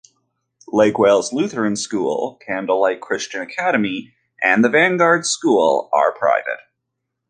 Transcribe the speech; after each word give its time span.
Lake 0.69 0.97
Wales 0.97 1.31
Lutheran 1.31 1.75
School, 1.75 2.39
Candlelight 2.43 3.01
Christian 3.01 3.39
Academy, 3.41 4.15
and 4.41 4.65
The 4.65 4.69
Vanguard 4.69 5.27
School 5.27 5.91
are 5.93 6.11
private. 6.11 6.57